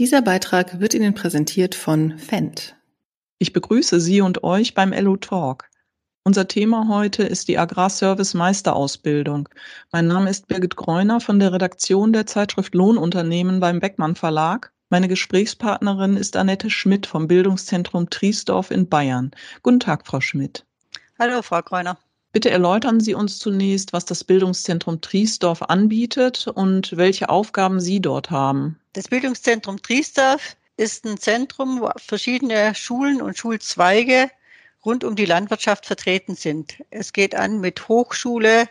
[0.00, 2.74] Dieser Beitrag wird Ihnen präsentiert von Fendt.
[3.38, 5.68] Ich begrüße Sie und euch beim LO Talk.
[6.24, 9.50] Unser Thema heute ist die Agrarservice Meisterausbildung.
[9.92, 14.72] Mein Name ist Birgit Greuner von der Redaktion der Zeitschrift Lohnunternehmen beim Beckmann Verlag.
[14.88, 19.32] Meine Gesprächspartnerin ist Annette Schmidt vom Bildungszentrum Triesdorf in Bayern.
[19.62, 20.64] Guten Tag, Frau Schmidt.
[21.18, 21.98] Hallo, Frau Greuner.
[22.32, 28.30] Bitte erläutern Sie uns zunächst, was das Bildungszentrum Triesdorf anbietet und welche Aufgaben Sie dort
[28.30, 28.78] haben.
[28.92, 34.30] Das Bildungszentrum Triesdorf ist ein Zentrum, wo verschiedene Schulen und Schulzweige
[34.84, 36.82] rund um die Landwirtschaft vertreten sind.
[36.90, 38.68] Es geht an mit Hochschule,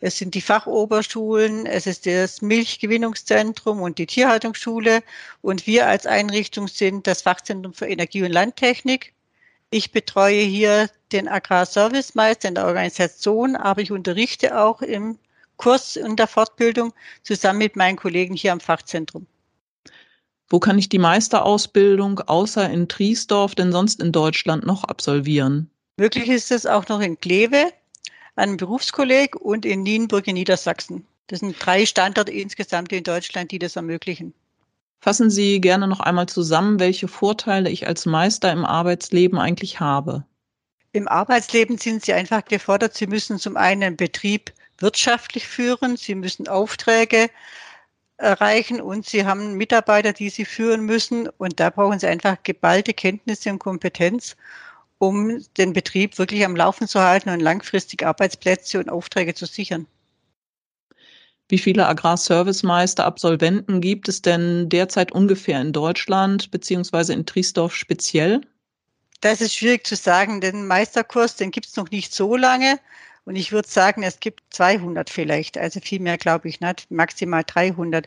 [0.00, 5.02] es sind die Fachoberschulen, es ist das Milchgewinnungszentrum und die Tierhaltungsschule
[5.40, 9.13] und wir als Einrichtung sind das Fachzentrum für Energie und Landtechnik.
[9.74, 15.18] Ich betreue hier den Agrarservicemeister in der Organisation, aber ich unterrichte auch im
[15.56, 19.26] Kurs und der Fortbildung zusammen mit meinen Kollegen hier am Fachzentrum.
[20.48, 25.68] Wo kann ich die Meisterausbildung außer in Triesdorf denn sonst in Deutschland noch absolvieren?
[25.96, 27.72] Möglich ist es auch noch in Kleve,
[28.36, 31.04] einem Berufskolleg und in Nienburg in Niedersachsen.
[31.26, 34.34] Das sind drei Standorte insgesamt in Deutschland, die das ermöglichen.
[35.04, 40.24] Fassen Sie gerne noch einmal zusammen, welche Vorteile ich als Meister im Arbeitsleben eigentlich habe.
[40.92, 42.94] Im Arbeitsleben sind Sie einfach gefordert.
[42.94, 47.28] Sie müssen zum einen Betrieb wirtschaftlich führen, Sie müssen Aufträge
[48.16, 51.28] erreichen und Sie haben Mitarbeiter, die Sie führen müssen.
[51.36, 54.36] Und da brauchen Sie einfach geballte Kenntnisse und Kompetenz,
[54.96, 59.86] um den Betrieb wirklich am Laufen zu halten und langfristig Arbeitsplätze und Aufträge zu sichern.
[61.48, 68.40] Wie viele Agrarservicemeister, Absolventen gibt es denn derzeit ungefähr in Deutschland beziehungsweise in Triesdorf speziell?
[69.20, 70.40] Das ist schwierig zu sagen.
[70.40, 72.78] Den Meisterkurs, den gibt es noch nicht so lange.
[73.26, 77.42] Und ich würde sagen, es gibt 200 vielleicht, also viel mehr glaube ich nicht, maximal
[77.46, 78.06] 300.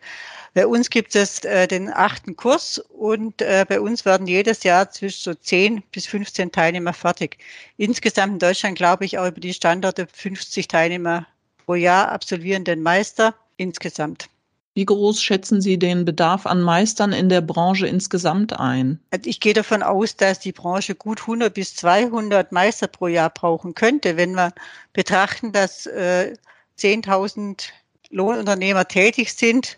[0.54, 4.92] Bei uns gibt es äh, den achten Kurs und äh, bei uns werden jedes Jahr
[4.92, 7.38] zwischen so 10 bis 15 Teilnehmer fertig.
[7.78, 11.26] Insgesamt in Deutschland glaube ich auch über die Standorte 50 Teilnehmer
[11.68, 14.30] pro Jahr absolvieren den Meister insgesamt.
[14.74, 19.00] Wie groß schätzen Sie den Bedarf an Meistern in der Branche insgesamt ein?
[19.12, 23.30] Also ich gehe davon aus, dass die Branche gut 100 bis 200 Meister pro Jahr
[23.30, 24.54] brauchen könnte, wenn wir
[24.94, 26.36] betrachten, dass äh,
[26.80, 27.70] 10.000
[28.12, 29.78] Lohnunternehmer tätig sind.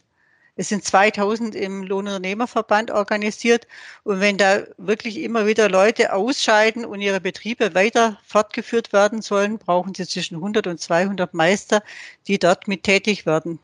[0.59, 3.65] Es sind 2000 im Lohnunternehmerverband organisiert.
[4.03, 9.57] Und wenn da wirklich immer wieder Leute ausscheiden und ihre Betriebe weiter fortgeführt werden sollen,
[9.57, 11.81] brauchen sie zwischen 100 und 200 Meister,
[12.27, 13.59] die dort mit tätig werden.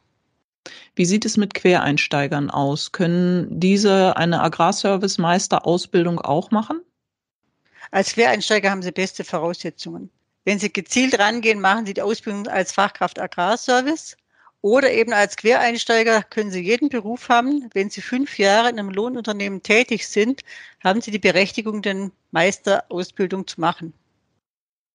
[0.96, 2.94] Wie sieht es mit Quereinsteigern aus?
[2.94, 6.80] Können diese eine Agrarservice-Meister-Ausbildung auch machen?
[7.92, 10.10] Als Quereinsteiger haben sie beste Voraussetzungen.
[10.46, 14.16] Wenn sie gezielt rangehen, machen sie die Ausbildung als Fachkraft Agrarservice
[14.66, 17.70] oder eben als Quereinsteiger können sie jeden Beruf haben.
[17.76, 20.42] Wenn sie fünf Jahre in einem Lohnunternehmen tätig sind,
[20.84, 23.94] haben sie die Berechtigung, den Meisterausbildung zu machen.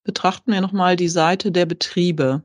[0.02, 2.42] Betrachten wir nochmal die Seite der Betriebe.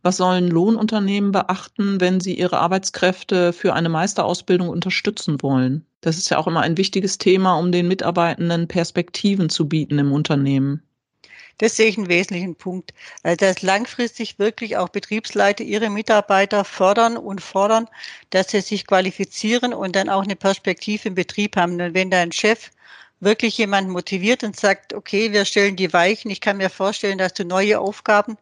[0.00, 5.84] Was sollen Lohnunternehmen beachten, wenn sie ihre Arbeitskräfte für eine Meisterausbildung unterstützen wollen?
[6.00, 10.10] Das ist ja auch immer ein wichtiges Thema, um den Mitarbeitenden Perspektiven zu bieten im
[10.10, 10.82] Unternehmen.
[11.62, 12.92] Das sehe ich einen wesentlichen Punkt,
[13.22, 17.88] äh, dass langfristig wirklich auch Betriebsleiter ihre Mitarbeiter fördern und fordern,
[18.30, 21.80] dass sie sich qualifizieren und dann auch eine Perspektive im Betrieb haben.
[21.80, 22.72] Und wenn da ein Chef
[23.20, 27.32] wirklich jemanden motiviert und sagt, okay, wir stellen die Weichen, ich kann mir vorstellen, dass
[27.34, 28.38] du neue Aufgaben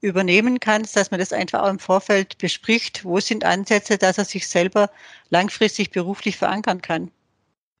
[0.00, 3.04] übernehmen kannst, dass man das einfach auch im Vorfeld bespricht.
[3.04, 4.90] Wo sind Ansätze, dass er sich selber
[5.28, 7.10] langfristig beruflich verankern kann?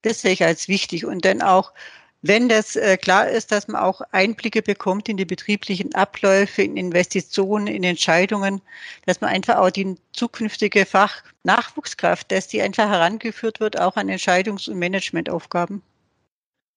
[0.02, 1.06] Das sehe ich als wichtig.
[1.06, 1.72] Und dann auch,
[2.22, 6.76] wenn das äh, klar ist, dass man auch Einblicke bekommt in die betrieblichen Abläufe, in
[6.76, 8.62] Investitionen, in Entscheidungen,
[9.06, 14.70] dass man einfach auch die zukünftige Fachnachwuchskraft, dass die einfach herangeführt wird, auch an Entscheidungs-
[14.70, 15.82] und Managementaufgaben.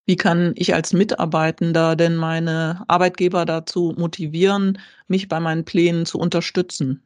[0.07, 6.19] Wie kann ich als Mitarbeitender denn meine Arbeitgeber dazu motivieren, mich bei meinen Plänen zu
[6.19, 7.04] unterstützen?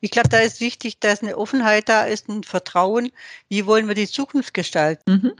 [0.00, 3.12] Ich glaube, da ist wichtig, dass eine Offenheit da ist, ein Vertrauen.
[3.48, 5.12] Wie wollen wir die Zukunft gestalten?
[5.12, 5.32] Mhm.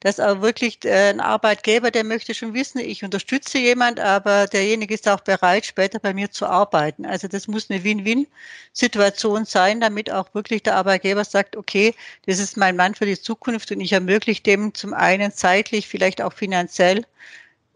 [0.00, 4.92] Dass auch wirklich äh, ein Arbeitgeber, der möchte schon wissen, ich unterstütze jemand, aber derjenige
[4.94, 7.06] ist auch bereit, später bei mir zu arbeiten.
[7.06, 11.94] Also das muss eine Win-Win-Situation sein, damit auch wirklich der Arbeitgeber sagt, okay,
[12.26, 16.20] das ist mein Mann für die Zukunft und ich ermögliche dem zum einen zeitlich, vielleicht
[16.22, 17.06] auch finanziell,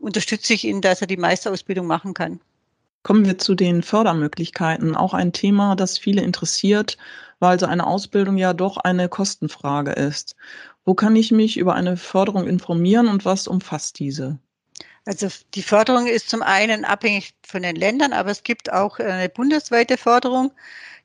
[0.00, 2.40] unterstütze ich ihn, dass er die Meisterausbildung machen kann.
[3.06, 4.96] Kommen wir zu den Fördermöglichkeiten.
[4.96, 6.98] Auch ein Thema, das viele interessiert,
[7.38, 10.34] weil so eine Ausbildung ja doch eine Kostenfrage ist.
[10.84, 14.40] Wo kann ich mich über eine Förderung informieren und was umfasst diese?
[15.04, 19.28] Also die Förderung ist zum einen abhängig von den Ländern, aber es gibt auch eine
[19.28, 20.50] bundesweite Förderung,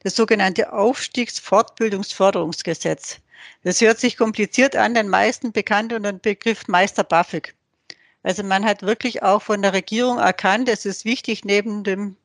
[0.01, 3.19] das sogenannte Aufstiegsfortbildungsförderungsgesetz.
[3.63, 7.53] Das hört sich kompliziert an, den meisten bekannt unter dem Begriff Meister BAföG.
[8.23, 12.15] Also man hat wirklich auch von der Regierung erkannt, es ist wichtig, neben dem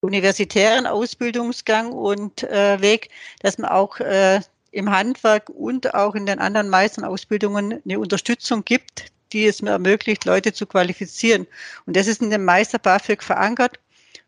[0.00, 3.10] universitären Ausbildungsgang und äh, Weg,
[3.40, 4.40] dass man auch äh,
[4.72, 10.24] im Handwerk und auch in den anderen Meisterausbildungen eine Unterstützung gibt, die es mir ermöglicht,
[10.24, 11.46] Leute zu qualifizieren.
[11.86, 13.78] Und das ist in dem Meister BAföG verankert.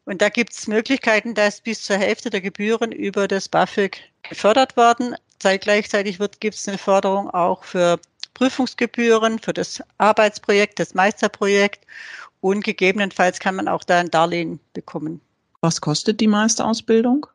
[0.05, 4.77] Und da gibt es Möglichkeiten, dass bis zur Hälfte der Gebühren über das BAföG gefördert
[4.77, 5.17] werden.
[5.41, 7.99] Gleichzeitig gibt es eine Förderung auch für
[8.35, 11.87] Prüfungsgebühren, für das Arbeitsprojekt, das Meisterprojekt
[12.41, 15.21] und gegebenenfalls kann man auch da ein Darlehen bekommen.
[15.61, 17.27] Was kostet die Meisterausbildung?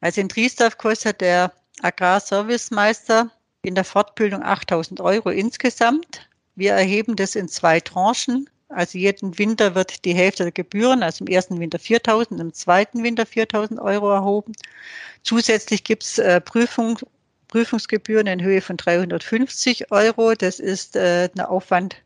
[0.00, 3.30] Also in Triesdorf kostet der Agrarservicemeister
[3.62, 6.28] in der Fortbildung 8000 Euro insgesamt.
[6.54, 8.48] Wir erheben das in zwei Tranchen.
[8.68, 13.04] Also jeden Winter wird die Hälfte der Gebühren, also im ersten Winter 4.000, im zweiten
[13.04, 14.52] Winter 4.000 Euro erhoben.
[15.22, 16.98] Zusätzlich gibt es äh, Prüfung,
[17.48, 20.34] Prüfungsgebühren in Höhe von 350 Euro.
[20.34, 21.96] Das ist äh, ein Aufwand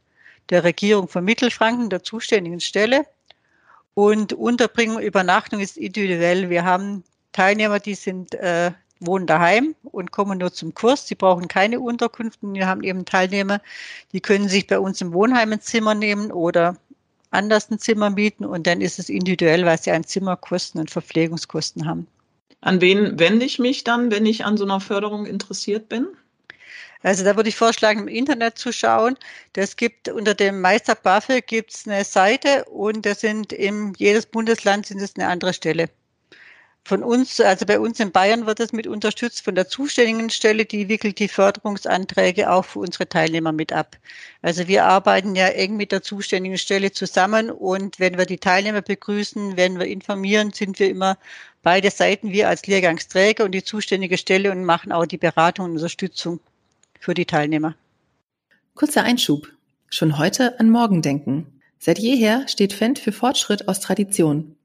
[0.51, 3.07] der Regierung von Mittelfranken, der zuständigen Stelle.
[3.95, 6.51] Und Unterbringung, Übernachtung ist individuell.
[6.51, 11.07] Wir haben Teilnehmer, die sind äh, wohnen daheim und kommen nur zum Kurs.
[11.07, 12.39] Sie brauchen keine Unterkunft.
[12.43, 13.61] Wir haben eben Teilnehmer,
[14.13, 16.77] die können sich bei uns im Wohnheim ein Zimmer nehmen oder
[17.31, 21.87] anders ein Zimmer mieten und dann ist es individuell, weil sie an Zimmerkosten und Verpflegungskosten
[21.87, 22.07] haben.
[22.61, 26.09] An wen wende ich mich dann, wenn ich an so einer Förderung interessiert bin?
[27.03, 29.17] Also da würde ich vorschlagen, im Internet zu schauen.
[29.55, 30.97] Das gibt unter dem Meister
[31.41, 35.89] gibt es eine Seite und das sind im jedes Bundesland sind es eine andere Stelle.
[36.85, 40.65] Von uns, also bei uns in Bayern wird es mit unterstützt von der zuständigen Stelle,
[40.65, 43.97] die wickelt die Förderungsanträge auch für unsere Teilnehmer mit ab.
[44.43, 48.83] Also wir arbeiten ja eng mit der zuständigen Stelle zusammen und wenn wir die Teilnehmer
[48.83, 51.17] begrüßen, wenn wir informieren, sind wir immer
[51.63, 55.73] beide Seiten, wir als Lehrgangsträger und die zuständige Stelle und machen auch die Beratung und
[55.73, 56.41] Unterstützung
[56.99, 57.77] für die Teilnehmer.
[58.75, 59.49] Kurzer Einschub.
[59.91, 61.61] Schon heute an morgen denken.
[61.79, 64.57] Seit jeher steht Fendt für Fortschritt aus Tradition.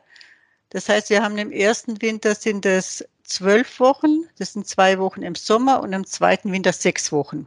[0.71, 5.23] Das heißt, wir haben im ersten Winter sind es zwölf Wochen, das sind zwei Wochen
[5.23, 7.47] im Sommer und im zweiten Winter sechs Wochen.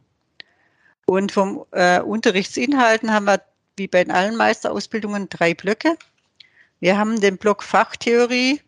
[1.10, 3.42] Und vom äh, Unterrichtsinhalten haben wir,
[3.78, 5.98] wie bei allen Meisterausbildungen, drei Blöcke.
[6.82, 8.62] Wir haben den Block Fachtheorie.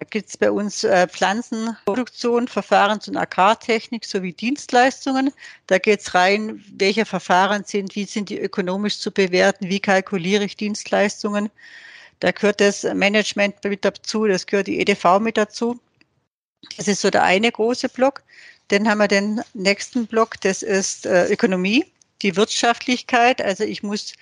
[0.00, 5.32] Da gibt es bei uns äh, Pflanzenproduktion, Verfahrens- und Agrartechnik sowie Dienstleistungen.
[5.68, 10.46] Da geht es rein, welche Verfahren sind, wie sind die ökonomisch zu bewerten, wie kalkuliere
[10.46, 11.48] ich Dienstleistungen.
[12.18, 15.78] Da gehört das Management mit dazu, das gehört die EDV mit dazu.
[16.76, 18.24] Das ist so der eine große Block.
[18.68, 21.86] Dann haben wir den nächsten Block, das ist äh, Ökonomie,
[22.22, 23.42] die Wirtschaftlichkeit.
[23.42, 24.12] Also ich muss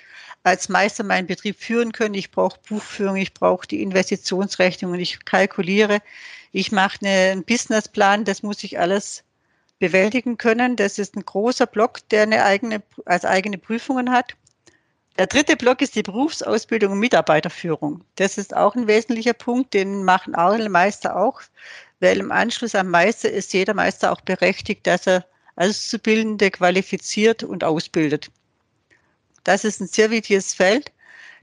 [0.44, 2.14] als Meister meinen Betrieb führen können.
[2.14, 6.00] Ich brauche Buchführung, ich brauche die Investitionsrechnungen, ich kalkuliere,
[6.52, 9.24] ich mache einen Businessplan, das muss ich alles
[9.80, 10.76] bewältigen können.
[10.76, 14.36] Das ist ein großer Block, der eine eigene, als eigene Prüfungen hat.
[15.18, 18.02] Der dritte Block ist die Berufsausbildung und Mitarbeiterführung.
[18.16, 21.40] Das ist auch ein wesentlicher Punkt, den machen alle Meister auch
[22.00, 25.24] weil im Anschluss am Meister ist jeder Meister auch berechtigt, dass er
[25.56, 28.30] Auszubildende qualifiziert und ausbildet.
[29.44, 30.92] Das ist ein sehr wichtiges Feld,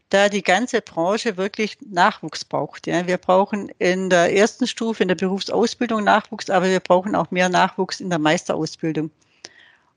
[0.10, 2.86] da die ganze Branche wirklich Nachwuchs braucht.
[2.86, 7.32] Ja, wir brauchen in der ersten Stufe in der Berufsausbildung Nachwuchs, aber wir brauchen auch
[7.32, 9.10] mehr Nachwuchs in der Meisterausbildung.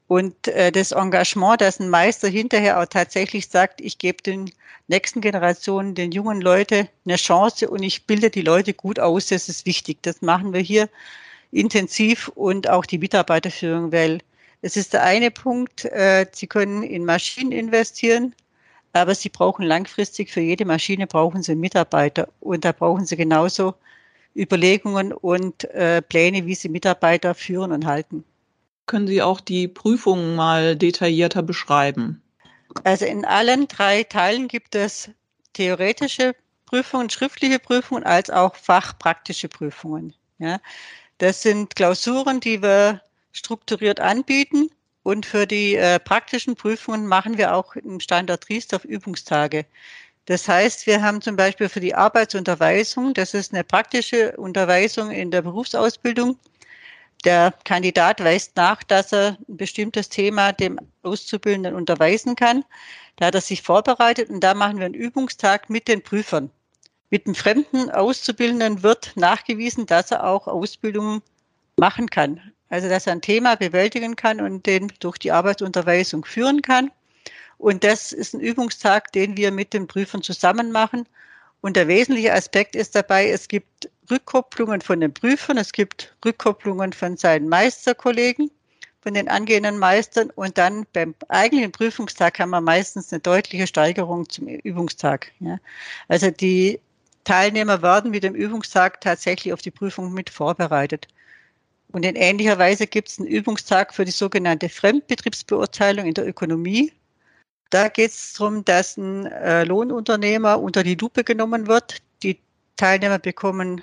[0.09, 4.51] Und äh, das Engagement, dass ein Meister hinterher auch tatsächlich sagt, ich gebe den
[4.89, 9.49] nächsten Generationen, den jungen Leuten eine Chance und ich bilde die Leute gut aus, das
[9.49, 9.99] ist wichtig.
[10.03, 10.89] Das machen wir hier
[11.51, 14.21] intensiv und auch die Mitarbeiterführung, weil
[14.63, 18.35] es ist der eine Punkt, äh, Sie können in Maschinen investieren,
[18.93, 23.75] aber Sie brauchen langfristig für jede Maschine brauchen Sie Mitarbeiter und da brauchen Sie genauso
[24.37, 28.25] Überlegungen und äh, Pläne, wie Sie Mitarbeiter führen und halten.
[28.87, 32.23] Können Sie auch die Prüfungen mal detaillierter beschreiben?
[32.85, 35.11] Also in allen drei Teilen gibt es
[35.55, 36.35] theoretische
[36.66, 40.14] Prüfungen, schriftliche Prüfungen als auch fachpraktische Prüfungen.
[40.38, 40.61] Ja.
[41.19, 43.00] Das sind Klausuren, die wir
[43.33, 44.71] strukturiert anbieten.
[45.02, 49.64] Und für die äh, praktischen Prüfungen machen wir auch im Standard Triesdorf Übungstage.
[50.25, 55.31] Das heißt, wir haben zum Beispiel für die Arbeitsunterweisung, das ist eine praktische Unterweisung in
[55.31, 56.37] der Berufsausbildung.
[57.26, 62.64] Der Kandidat weist nach, dass er ein bestimmtes Thema dem Auszubildenden unterweisen kann.
[63.16, 66.50] Da hat er sich vorbereitet und da machen wir einen Übungstag mit den Prüfern.
[67.11, 71.21] Mit dem fremden Auszubildenden wird nachgewiesen, dass er auch Ausbildungen
[71.76, 72.40] machen kann.
[72.68, 76.92] Also, dass er ein Thema bewältigen kann und den durch die Arbeitsunterweisung führen kann.
[77.59, 81.09] Und das ist ein Übungstag, den wir mit den Prüfern zusammen machen.
[81.61, 86.93] Und der wesentliche Aspekt ist dabei, es gibt Rückkopplungen von den Prüfern, es gibt Rückkopplungen
[86.93, 88.51] von seinen Meisterkollegen,
[89.01, 94.29] von den angehenden Meistern und dann beim eigentlichen Prüfungstag haben wir meistens eine deutliche Steigerung
[94.29, 95.31] zum Übungstag.
[95.39, 95.59] Ja.
[96.09, 96.81] Also die
[97.23, 101.09] Teilnehmer werden mit dem Übungstag tatsächlich auf die Prüfung mit vorbereitet.
[101.93, 106.93] Und in ähnlicher Weise gibt es einen Übungstag für die sogenannte Fremdbetriebsbeurteilung in der Ökonomie.
[107.71, 111.99] Da geht es darum, dass ein äh, Lohnunternehmer unter die Lupe genommen wird.
[112.23, 112.41] Die
[112.77, 113.83] Teilnehmer bekommen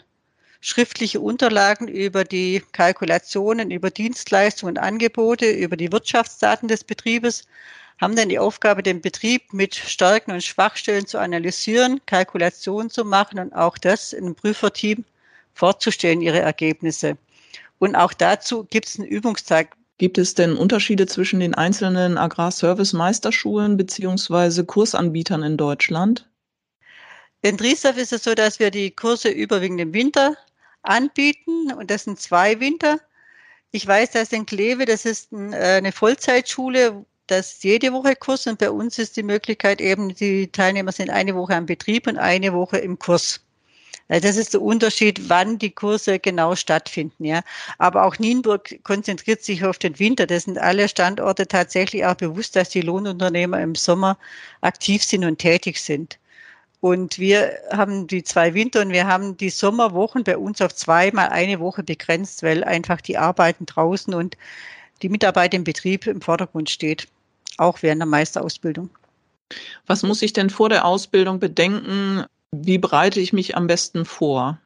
[0.63, 7.45] schriftliche Unterlagen über die Kalkulationen, über Dienstleistungen und Angebote, über die Wirtschaftsdaten des Betriebes,
[7.99, 13.39] haben dann die Aufgabe, den Betrieb mit Stärken und Schwachstellen zu analysieren, Kalkulationen zu machen
[13.39, 15.03] und auch das in einem Prüferteam
[15.53, 17.17] vorzustellen, ihre Ergebnisse.
[17.79, 19.75] Und auch dazu gibt es einen Übungstag.
[19.97, 26.25] Gibt es denn Unterschiede zwischen den einzelnen Agrarservice-Meisterschulen beziehungsweise Kursanbietern in Deutschland?
[27.41, 30.37] In Driesdorf ist es so, dass wir die Kurse überwiegend im Winter
[30.83, 32.99] anbieten und das sind zwei Winter.
[33.71, 38.59] Ich weiß, dass in Kleve, das ist äh, eine Vollzeitschule, das jede Woche Kurs und
[38.59, 42.53] bei uns ist die Möglichkeit eben, die Teilnehmer sind eine Woche am Betrieb und eine
[42.53, 43.39] Woche im Kurs.
[44.09, 47.41] Also das ist der Unterschied, wann die Kurse genau stattfinden, ja.
[47.77, 50.27] Aber auch Nienburg konzentriert sich auf den Winter.
[50.27, 54.17] Das sind alle Standorte tatsächlich auch bewusst, dass die Lohnunternehmer im Sommer
[54.61, 56.19] aktiv sind und tätig sind.
[56.83, 61.29] Und wir haben die zwei Winter und wir haben die Sommerwochen bei uns auf zweimal
[61.29, 64.35] eine Woche begrenzt, weil einfach die Arbeiten draußen und
[65.01, 67.07] die Mitarbeit im Betrieb im Vordergrund steht,
[67.57, 68.89] auch während der Meisterausbildung.
[69.87, 72.25] Was muss ich denn vor der Ausbildung bedenken?
[72.51, 74.59] Wie bereite ich mich am besten vor?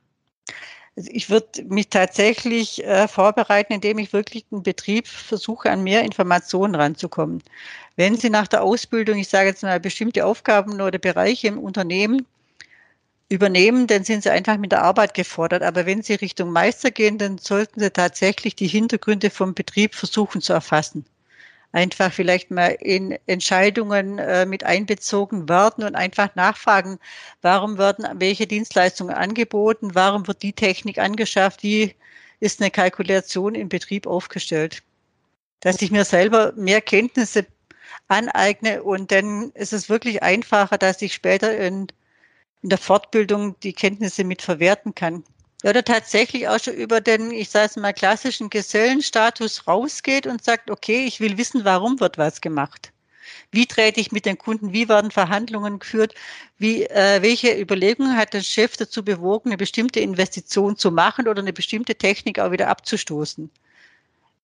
[0.98, 6.74] Ich würde mich tatsächlich äh, vorbereiten, indem ich wirklich den Betrieb versuche, an mehr Informationen
[6.74, 7.44] ranzukommen.
[7.96, 12.26] Wenn Sie nach der Ausbildung, ich sage jetzt mal, bestimmte Aufgaben oder Bereiche im Unternehmen
[13.30, 15.62] übernehmen, dann sind Sie einfach mit der Arbeit gefordert.
[15.62, 20.42] Aber wenn Sie Richtung Meister gehen, dann sollten Sie tatsächlich die Hintergründe vom Betrieb versuchen
[20.42, 21.06] zu erfassen
[21.78, 26.98] einfach vielleicht mal in Entscheidungen äh, mit einbezogen werden und einfach nachfragen,
[27.44, 31.94] warum werden welche Dienstleistungen angeboten, warum wird die Technik angeschafft, wie
[32.40, 34.82] ist eine Kalkulation im Betrieb aufgestellt.
[35.60, 37.46] Dass ich mir selber mehr Kenntnisse
[38.08, 41.88] aneigne und dann ist es wirklich einfacher, dass ich später in,
[42.64, 45.24] in der Fortbildung die Kenntnisse mit verwerten kann
[45.68, 50.72] oder tatsächlich auch schon über den, ich sage es mal, klassischen Gesellenstatus rausgeht und sagt,
[50.72, 52.94] okay, ich will wissen, warum wird was gemacht.
[53.52, 54.74] Wie trete ich mit den Kunden?
[54.74, 56.14] Wie werden Verhandlungen geführt?
[56.58, 61.42] Wie, äh, welche Überlegungen hat der Chef dazu bewogen, eine bestimmte Investition zu machen oder
[61.42, 63.50] eine bestimmte Technik auch wieder abzustoßen?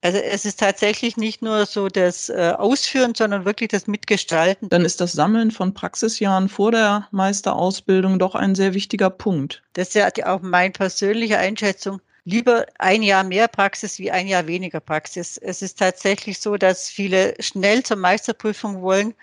[0.03, 4.67] Also es ist tatsächlich nicht nur so das äh, Ausführen, sondern wirklich das Mitgestalten.
[4.67, 9.63] Dann ist das Sammeln von Praxisjahren vor der Meisterausbildung doch ein sehr wichtiger Punkt.
[9.71, 12.01] Das ist ja auch meine persönliche Einschätzung.
[12.25, 15.37] Lieber ein Jahr mehr Praxis wie ein Jahr weniger Praxis.
[15.37, 19.13] Es ist tatsächlich so, dass viele schnell zur Meisterprüfung wollen,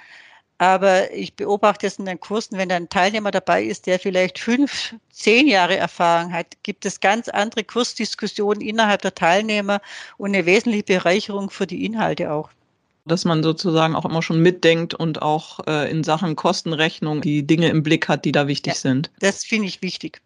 [0.61, 4.38] aber ich beobachte es in den Kursen, wenn da ein Teilnehmer dabei ist, der vielleicht
[4.38, 9.81] fünf, zehn Jahre Erfahrung hat, gibt es ganz andere Kursdiskussionen innerhalb der Teilnehmer
[10.19, 12.50] und eine wesentliche Bereicherung für die Inhalte auch.
[13.07, 17.71] Dass man sozusagen auch immer schon mitdenkt und auch äh, in Sachen Kostenrechnung die Dinge
[17.71, 19.11] im Blick hat, die da wichtig ja, sind.
[19.21, 20.21] Das finde ich wichtig.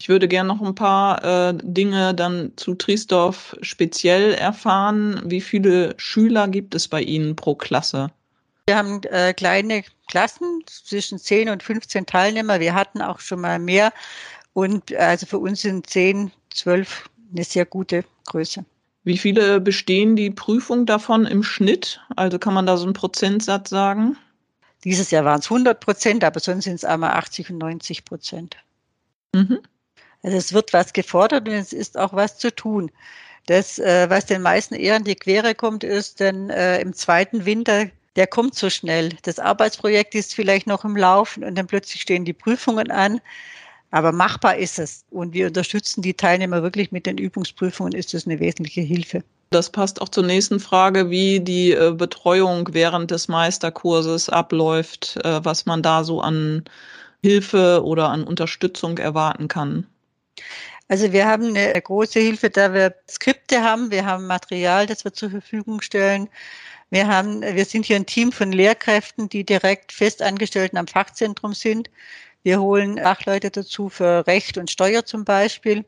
[0.00, 5.22] Ich würde gerne noch ein paar äh, Dinge dann zu Triesdorf speziell erfahren.
[5.24, 8.12] Wie viele Schüler gibt es bei Ihnen pro Klasse?
[8.66, 12.60] Wir haben äh, kleine Klassen zwischen 10 und 15 Teilnehmer.
[12.60, 13.92] Wir hatten auch schon mal mehr.
[14.52, 18.64] Und also für uns sind 10, 12 eine sehr gute Größe.
[19.04, 22.00] Wie viele bestehen die Prüfung davon im Schnitt?
[22.14, 24.16] Also kann man da so einen Prozentsatz sagen?
[24.84, 28.56] Dieses Jahr waren es 100 Prozent, aber sonst sind es einmal 80 und 90 Prozent.
[29.34, 29.58] Mhm.
[30.22, 32.92] Also es wird was gefordert und es ist auch was zu tun.
[33.46, 37.44] Das, äh, was den meisten eher in die Quere kommt, ist, denn äh, im zweiten
[37.44, 39.10] Winter der kommt so schnell.
[39.22, 43.20] Das Arbeitsprojekt ist vielleicht noch im Laufen und dann plötzlich stehen die Prüfungen an.
[43.90, 45.04] Aber machbar ist es.
[45.10, 49.22] Und wir unterstützen die Teilnehmer wirklich mit den Übungsprüfungen, ist es eine wesentliche Hilfe.
[49.50, 55.44] Das passt auch zur nächsten Frage, wie die äh, Betreuung während des Meisterkurses abläuft, äh,
[55.44, 56.64] was man da so an
[57.22, 59.86] Hilfe oder an Unterstützung erwarten kann.
[60.88, 65.12] Also wir haben eine große Hilfe, da wir Skripte haben, wir haben Material, das wir
[65.12, 66.28] zur Verfügung stellen.
[66.92, 71.88] Wir haben, wir sind hier ein Team von Lehrkräften, die direkt festangestellten am Fachzentrum sind.
[72.42, 75.86] Wir holen Fachleute dazu für Recht und Steuer zum Beispiel.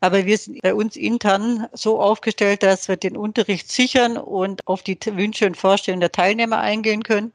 [0.00, 4.82] Aber wir sind bei uns intern so aufgestellt, dass wir den Unterricht sichern und auf
[4.82, 7.32] die Wünsche und Vorstellungen der Teilnehmer eingehen können.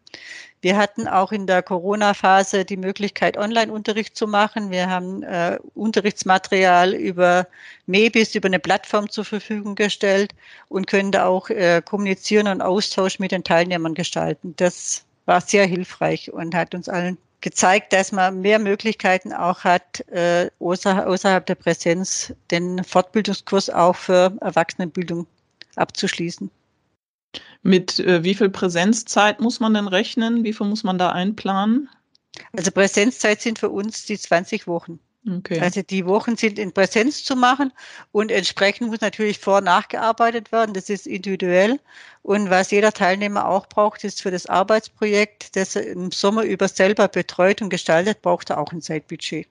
[0.62, 4.72] Wir hatten auch in der Corona-Phase die Möglichkeit, Online-Unterricht zu machen.
[4.72, 7.48] Wir haben äh, Unterrichtsmaterial über
[7.86, 10.34] MEBIS, über eine Plattform zur Verfügung gestellt
[10.68, 14.56] und können da auch äh, kommunizieren und Austausch mit den Teilnehmern gestalten.
[14.58, 20.02] Das war sehr hilfreich und hat uns allen gezeigt, dass man mehr Möglichkeiten auch hat,
[20.10, 25.28] äh, außerhalb der Präsenz den Fortbildungskurs auch für Erwachsenenbildung
[25.76, 26.50] abzuschließen.
[27.68, 30.46] Mit äh, wie viel Präsenzzeit muss man denn rechnen?
[30.46, 31.90] Wie viel muss man da einplanen?
[32.56, 35.00] Also Präsenzzeit sind für uns die 20 Wochen.
[35.30, 35.60] Okay.
[35.60, 37.74] Also die Wochen sind in Präsenz zu machen
[38.14, 40.74] und entsprechend muss natürlich vor- und nachgearbeitet werden.
[40.74, 41.78] Das ist individuell.
[42.24, 46.70] Und was jeder Teilnehmer auch braucht, ist für das Arbeitsprojekt, das er im Sommer über
[46.70, 49.46] selber betreut und gestaltet, braucht er auch ein Zeitbudget.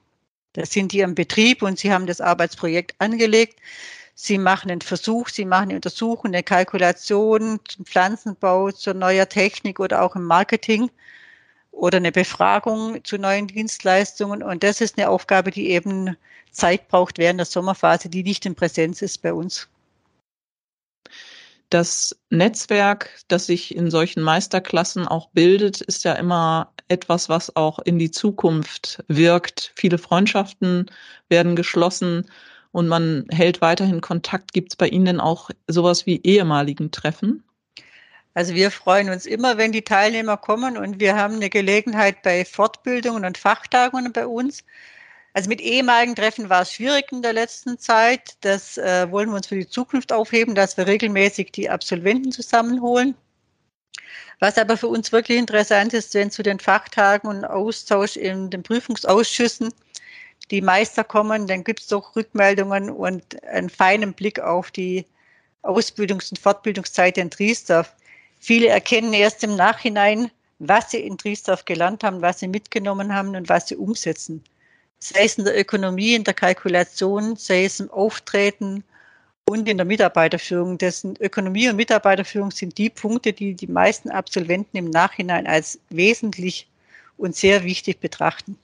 [0.55, 3.59] Da sind die am Betrieb und sie haben das Arbeitsprojekt angelegt.
[4.19, 9.79] Sie machen einen Versuch, Sie machen eine Untersuchung, eine Kalkulation zum Pflanzenbau, zur neuer Technik
[9.79, 10.91] oder auch im Marketing
[11.71, 14.43] oder eine Befragung zu neuen Dienstleistungen.
[14.43, 16.17] Und das ist eine Aufgabe, die eben
[16.51, 19.69] Zeit braucht während der Sommerphase, die nicht in Präsenz ist bei uns.
[21.69, 27.81] Das Netzwerk, das sich in solchen Meisterklassen auch bildet, ist ja immer etwas, was auch
[27.81, 29.73] in die Zukunft wirkt.
[29.77, 30.91] Viele Freundschaften
[31.29, 32.31] werden geschlossen
[32.73, 34.53] und man hält weiterhin Kontakt.
[34.53, 37.43] Gibt es bei Ihnen denn auch sowas wie ehemaligen Treffen?
[38.35, 42.45] Also wir freuen uns immer, wenn die Teilnehmer kommen und wir haben eine Gelegenheit bei
[42.45, 44.63] Fortbildungen und Fachtagungen bei uns.
[45.33, 48.37] Also mit ehemaligen Treffen war es schwierig in der letzten Zeit.
[48.43, 53.15] Das äh, wollen wir uns für die Zukunft aufheben, dass wir regelmäßig die Absolventen zusammenholen.
[54.39, 58.63] Was aber für uns wirklich interessant ist, wenn zu den Fachtagen und Austausch in den
[58.63, 59.73] Prüfungsausschüssen
[60.51, 65.05] die Meister kommen, dann gibt es doch Rückmeldungen und einen feinen Blick auf die
[65.63, 67.93] Ausbildungs- und Fortbildungszeit in Triesdorf.
[68.39, 73.35] Viele erkennen erst im Nachhinein, was sie in Triesdorf gelernt haben, was sie mitgenommen haben
[73.35, 74.43] und was sie umsetzen.
[74.99, 78.85] Sei es in der Ökonomie, in der Kalkulation, sei es im Auftreten
[79.49, 80.79] und in der Mitarbeiterführung.
[80.79, 86.69] Dessen Ökonomie und Mitarbeiterführung sind die Punkte, die die meisten Absolventen im Nachhinein als wesentlich
[87.19, 88.59] und sehr wichtig betrachten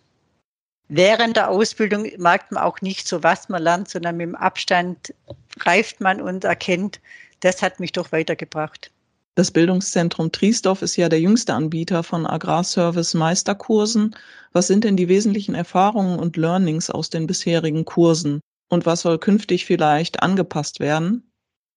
[0.95, 5.15] während der Ausbildung merkt man auch nicht so, was man lernt, sondern mit dem Abstand
[5.61, 7.01] reift man und erkennt,
[7.41, 8.91] das hat mich doch weitergebracht.
[9.35, 14.15] Das Bildungszentrum Triesdorf ist ja der jüngste Anbieter von Agrarservice Meisterkursen.
[14.53, 18.41] Was sind denn die wesentlichen Erfahrungen und Learnings aus den bisherigen Kursen?
[18.69, 21.33] Und was soll künftig vielleicht angepasst werden?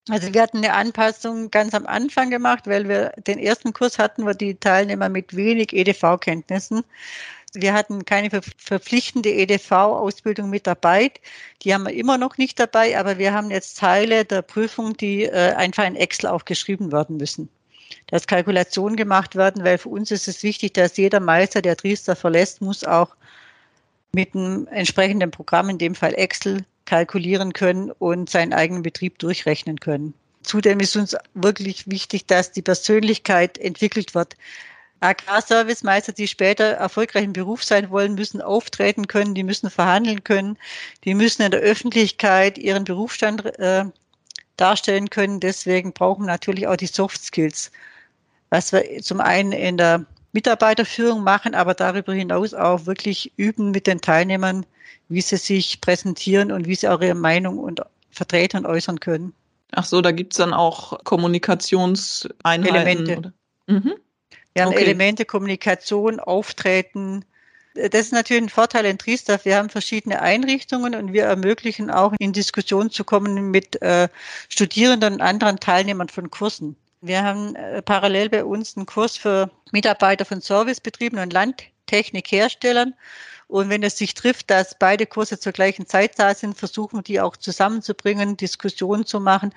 [0.09, 4.25] Also wir hatten eine Anpassung ganz am Anfang gemacht, weil wir den ersten Kurs hatten,
[4.25, 6.83] wo die Teilnehmer mit wenig EDV-Kenntnissen
[7.55, 11.11] wir hatten keine verpflichtende EDV-Ausbildung mit dabei.
[11.61, 15.23] Die haben wir immer noch nicht dabei, aber wir haben jetzt Teile der Prüfung, die
[15.23, 17.49] äh, einfach in Excel aufgeschrieben werden müssen.
[18.07, 22.15] Dass Kalkulationen gemacht werden, weil für uns ist es wichtig, dass jeder Meister, der Triester
[22.15, 23.15] verlässt, muss auch
[24.11, 29.79] mit einem entsprechenden Programm, in dem Fall Excel, kalkulieren können und seinen eigenen Betrieb durchrechnen
[29.79, 30.13] können.
[30.43, 34.35] Zudem ist uns wirklich wichtig, dass die Persönlichkeit entwickelt wird.
[35.05, 40.57] Agrarservice-Meister, die später erfolgreich im Beruf sein wollen, müssen auftreten können, die müssen verhandeln können,
[41.03, 43.85] die müssen in der Öffentlichkeit ihren Berufsstand äh,
[44.57, 45.39] darstellen können.
[45.39, 47.71] Deswegen brauchen natürlich auch die Soft Skills,
[48.49, 53.87] was wir zum einen in der Mitarbeiterführung machen, aber darüber hinaus auch wirklich üben mit
[53.87, 54.65] den Teilnehmern,
[55.07, 59.33] wie sie sich präsentieren und wie sie auch ihre Meinung und vertreten und äußern können.
[59.71, 62.65] Ach so, da gibt's dann auch Kommunikationseinheiten.
[62.65, 63.33] Elemente.
[63.67, 63.93] Mhm.
[64.55, 64.83] Wir haben okay.
[64.83, 67.25] Elemente, Kommunikation, Auftreten.
[67.73, 69.43] Das ist natürlich ein Vorteil in Triesdorf.
[69.43, 74.07] Wir haben verschiedene Einrichtungen und wir ermöglichen auch in Diskussion zu kommen mit äh,
[74.47, 76.77] Studierenden und anderen Teilnehmern von Kursen.
[77.01, 82.93] Wir haben äh, parallel bei uns einen Kurs für Mitarbeiter von Servicebetrieben und Landtechnikherstellern
[83.47, 87.21] und wenn es sich trifft, dass beide Kurse zur gleichen Zeit da sind, versuchen die
[87.21, 89.53] auch zusammenzubringen, Diskussionen zu machen.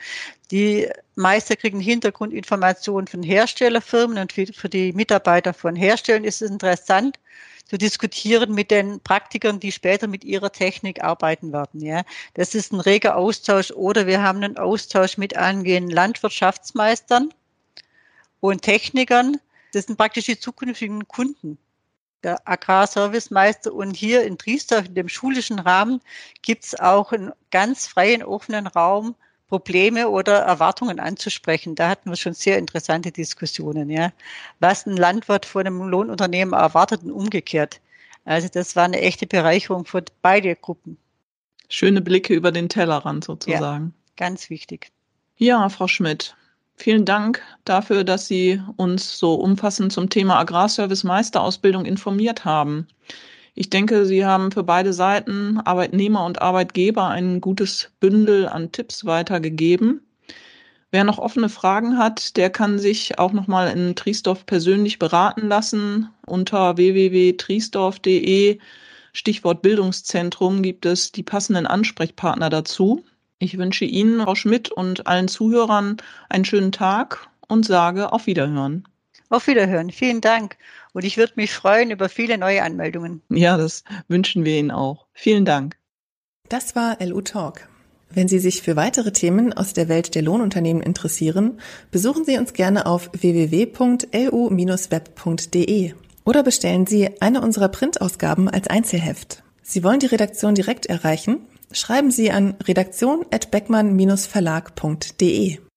[0.51, 7.19] Die Meister kriegen Hintergrundinformationen von Herstellerfirmen und für die Mitarbeiter von Herstellern ist es interessant
[7.65, 11.83] zu diskutieren mit den Praktikern, die später mit ihrer Technik arbeiten werden.
[11.83, 12.03] Ja,
[12.35, 13.71] das ist ein reger Austausch.
[13.73, 17.33] Oder wir haben einen Austausch mit angehenden Landwirtschaftsmeistern
[18.41, 19.39] und Technikern.
[19.73, 21.59] Das sind praktisch die zukünftigen Kunden
[22.23, 23.73] der Agrarservicemeister.
[23.73, 26.01] Und hier in Triesdorf, in dem schulischen Rahmen,
[26.43, 29.15] gibt es auch einen ganz freien, offenen Raum,
[29.49, 31.75] Probleme oder Erwartungen anzusprechen.
[31.75, 34.13] Da hatten wir schon sehr interessante Diskussionen, ja.
[34.61, 37.81] Was ein Landwirt von einem Lohnunternehmen erwartet und umgekehrt.
[38.25, 40.99] Also das war eine echte Bereicherung für beide Gruppen.
[41.71, 43.95] Schöne Blicke über den Tellerrand sozusagen.
[43.95, 44.91] Ja, ganz wichtig.
[45.39, 46.37] Ja, Frau Schmidt,
[46.81, 52.87] Vielen Dank dafür, dass Sie uns so umfassend zum Thema Agrarservice Meisterausbildung informiert haben.
[53.57, 59.05] Ich denke, Sie haben für beide Seiten, Arbeitnehmer und Arbeitgeber, ein gutes Bündel an Tipps
[59.05, 60.03] weitergegeben.
[60.93, 66.11] Wer noch offene Fragen hat, der kann sich auch nochmal in Triesdorf persönlich beraten lassen.
[66.27, 68.61] Unter www.triesdorf.de
[69.13, 73.05] Stichwort Bildungszentrum gibt es die passenden Ansprechpartner dazu.
[73.39, 75.99] Ich wünsche Ihnen, Frau Schmidt und allen Zuhörern
[76.29, 78.85] einen schönen Tag und sage auf Wiederhören.
[79.31, 79.91] Auf Wiederhören.
[79.91, 80.57] Vielen Dank.
[80.93, 83.23] Und ich würde mich freuen über viele neue Anmeldungen.
[83.29, 85.07] Ja, das wünschen wir Ihnen auch.
[85.13, 85.77] Vielen Dank.
[86.49, 87.69] Das war LU Talk.
[88.11, 92.55] Wenn Sie sich für weitere Themen aus der Welt der Lohnunternehmen interessieren, besuchen Sie uns
[92.55, 93.75] gerne auf www.lu-web.de
[96.25, 99.43] oder bestellen Sie eine unserer Printausgaben als Einzelheft.
[99.63, 101.41] Sie wollen die Redaktion direkt erreichen?
[101.71, 105.59] Schreiben Sie an redaktion@beckmann-verlag.de.